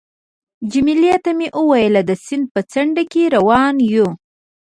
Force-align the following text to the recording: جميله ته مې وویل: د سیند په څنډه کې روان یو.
جميله 0.71 1.15
ته 1.23 1.31
مې 1.37 1.47
وویل: 1.59 1.95
د 2.09 2.11
سیند 2.25 2.45
په 2.53 2.61
څنډه 2.71 3.03
کې 3.11 3.23
روان 3.35 3.75
یو. 3.93 4.07